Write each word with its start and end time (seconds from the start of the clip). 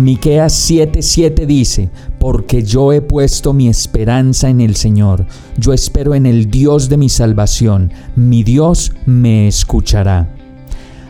Miqueas 0.00 0.54
7:7 0.54 1.44
dice, 1.44 1.90
porque 2.18 2.62
yo 2.62 2.90
he 2.94 3.02
puesto 3.02 3.52
mi 3.52 3.68
esperanza 3.68 4.48
en 4.48 4.62
el 4.62 4.74
Señor, 4.74 5.26
yo 5.58 5.74
espero 5.74 6.14
en 6.14 6.24
el 6.24 6.50
Dios 6.50 6.88
de 6.88 6.96
mi 6.96 7.10
salvación, 7.10 7.92
mi 8.16 8.42
Dios 8.42 8.92
me 9.04 9.46
escuchará. 9.46 10.39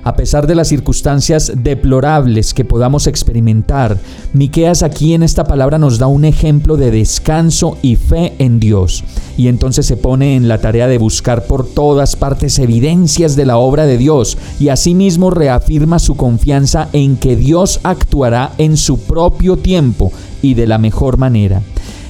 A 0.02 0.16
pesar 0.16 0.46
de 0.46 0.54
las 0.54 0.68
circunstancias 0.68 1.52
deplorables 1.56 2.54
que 2.54 2.64
podamos 2.64 3.06
experimentar, 3.06 3.98
Miqueas 4.32 4.82
aquí 4.82 5.12
en 5.12 5.23
esta 5.23 5.45
palabra 5.45 5.78
nos 5.78 5.98
da 5.98 6.06
un 6.06 6.24
ejemplo 6.24 6.78
de 6.78 6.90
descanso 6.90 7.76
y 7.82 7.96
fe 7.96 8.32
en 8.38 8.60
Dios. 8.60 9.04
Y 9.36 9.48
entonces 9.48 9.84
se 9.84 9.98
pone 9.98 10.37
en 10.37 10.48
la 10.48 10.59
tarea 10.59 10.87
de 10.87 10.98
buscar 10.98 11.45
por 11.45 11.66
todas 11.66 12.16
partes 12.16 12.59
evidencias 12.59 13.37
de 13.37 13.45
la 13.45 13.59
obra 13.59 13.84
de 13.84 13.98
Dios 13.98 14.38
y 14.59 14.68
asimismo 14.68 15.30
reafirma 15.30 15.98
su 15.98 16.16
confianza 16.16 16.88
en 16.93 17.16
que 17.16 17.37
Dios 17.37 17.80
actuará 17.82 18.52
en 18.56 18.78
su 18.78 19.01
propio 19.01 19.59
tiempo 19.59 20.12
y 20.40 20.54
de 20.54 20.66
la 20.66 20.78
mejor 20.78 21.18
manera. 21.18 21.62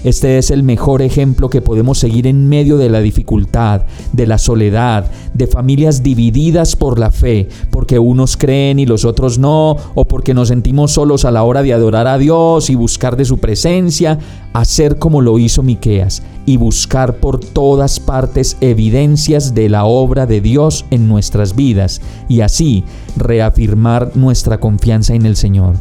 Este 0.03 0.39
es 0.39 0.51
el 0.51 0.63
mejor 0.63 1.03
ejemplo 1.03 1.51
que 1.51 1.61
podemos 1.61 1.99
seguir 1.99 2.27
en 2.27 2.49
medio 2.49 2.79
de 2.79 2.89
la 2.89 3.01
dificultad, 3.01 3.83
de 4.13 4.27
la 4.27 4.39
soledad, 4.39 5.11
de 5.35 5.47
familias 5.47 6.03
divididas 6.03 6.75
por 6.75 6.99
la 6.99 7.11
fe, 7.11 7.49
porque 7.71 7.99
unos 7.99 8.39
creen 8.39 8.79
y 8.79 8.87
los 8.87 9.05
otros 9.05 9.39
no, 9.39 9.77
o 9.95 10.05
porque 10.07 10.33
nos 10.33 10.49
sentimos 10.49 10.93
solos 10.93 11.27
a 11.27 11.31
la 11.31 11.43
hora 11.43 11.63
de 11.63 11.75
adorar 11.75 12.07
a 12.07 12.17
Dios 12.17 12.71
y 12.71 12.77
buscar 12.77 13.17
de 13.17 13.27
su 13.27 13.39
presencia, 13.39 14.19
hacer 14.55 14.99
como 14.99 15.21
lo 15.21 15.39
hizo 15.39 15.63
Miqueas 15.63 16.23
y 16.47 16.57
buscar 16.57 17.17
por 17.17 17.39
todas 17.39 18.01
partes 18.01 18.57
evidencias 18.63 19.55
de 19.55 19.69
la 19.69 19.85
obra 19.85 20.27
de 20.27 20.41
Dios 20.41 20.87
en 20.91 21.09
nuestras 21.09 21.55
vidas 21.55 22.01
y 22.29 22.41
así 22.41 22.85
reafirmar 23.17 24.17
nuestra 24.17 24.59
confianza 24.59 25.15
en 25.15 25.27
el 25.27 25.37
Señor. 25.37 25.75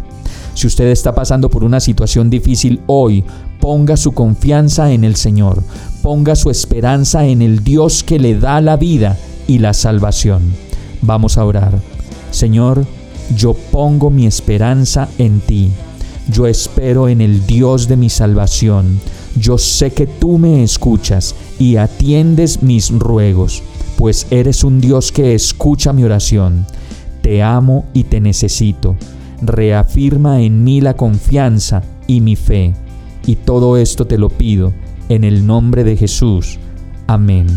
Si 0.60 0.68
usted 0.68 0.88
está 0.88 1.16
pasando 1.16 1.50
por 1.50 1.64
una 1.64 1.80
situación 1.80 2.30
difícil 2.30 2.82
hoy, 2.86 3.24
ponga 3.62 3.96
su 3.96 4.12
confianza 4.12 4.92
en 4.92 5.06
el 5.06 5.16
Señor, 5.16 5.64
ponga 6.02 6.36
su 6.36 6.50
esperanza 6.50 7.26
en 7.26 7.42
el 7.42 7.64
Dios 7.64 8.04
que 8.04 8.20
le 8.20 8.38
da 8.38 8.60
la 8.60 8.76
vida 8.76 9.18
y 9.48 9.60
la 9.60 9.74
salvación. 9.74 10.42
Vamos 11.02 11.38
a 11.38 11.46
orar. 11.46 11.80
Señor, 12.32 12.86
yo 13.38 13.54
pongo 13.54 14.10
mi 14.10 14.26
esperanza 14.26 15.08
en 15.18 15.40
ti. 15.40 15.72
Yo 16.30 16.46
espero 16.46 17.08
en 17.08 17.22
el 17.22 17.46
Dios 17.46 17.88
de 17.88 17.96
mi 17.96 18.10
salvación. 18.10 19.00
Yo 19.40 19.58
sé 19.58 19.94
que 19.94 20.08
tú 20.08 20.38
me 20.38 20.62
escuchas 20.62 21.36
y 21.58 21.78
atiendes 21.78 22.62
mis 22.62 22.90
ruegos, 22.92 23.64
pues 23.98 24.28
eres 24.30 24.66
un 24.66 24.82
Dios 24.82 25.14
que 25.14 25.36
escucha 25.36 25.94
mi 25.94 26.04
oración. 26.04 26.66
Te 27.22 27.42
amo 27.44 27.86
y 27.94 28.04
te 28.04 28.20
necesito 28.20 28.98
reafirma 29.42 30.42
en 30.42 30.64
mí 30.64 30.82
la 30.82 30.96
confianza 30.96 31.84
y 32.08 32.22
mi 32.22 32.36
fe. 32.36 32.74
Y 33.26 33.36
todo 33.36 33.78
esto 33.78 34.06
te 34.06 34.18
lo 34.18 34.30
pido 34.30 34.74
en 35.10 35.24
el 35.24 35.46
nombre 35.46 35.84
de 35.84 35.98
Jesús. 35.98 36.58
Amén. 37.08 37.48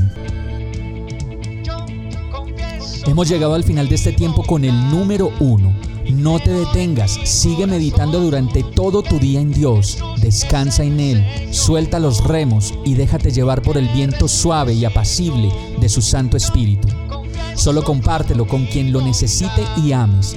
Hemos 3.06 3.28
llegado 3.28 3.54
al 3.54 3.65
final 3.65 3.88
de 3.88 3.97
este 3.97 4.12
tiempo 4.12 4.43
con 4.44 4.65
el 4.65 4.75
número 4.91 5.31
uno. 5.41 5.72
No 6.15 6.38
te 6.38 6.50
detengas, 6.50 7.19
sigue 7.25 7.66
meditando 7.66 8.20
durante 8.20 8.62
todo 8.62 9.03
tu 9.03 9.19
día 9.19 9.41
en 9.41 9.53
Dios, 9.53 9.99
descansa 10.20 10.82
en 10.82 11.00
Él, 11.00 11.25
suelta 11.53 12.00
los 12.00 12.25
remos 12.25 12.75
y 12.84 12.94
déjate 12.94 13.31
llevar 13.31 13.62
por 13.62 13.78
el 13.78 13.88
viento 13.88 14.28
suave 14.28 14.75
y 14.75 14.84
apacible 14.84 15.50
de 15.81 15.88
su 15.88 16.03
Santo 16.03 16.37
Espíritu. 16.37 16.88
Solo 17.54 17.84
compártelo 17.84 18.47
con 18.47 18.66
quien 18.66 18.93
lo 18.93 19.00
necesite 19.00 19.62
y 19.82 19.93
ames 19.93 20.37